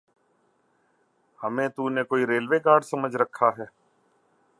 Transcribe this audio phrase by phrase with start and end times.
[1.39, 3.65] ہمیں تو نے کوئی ریلوے گارڈ سمجھ رکھا ہے؟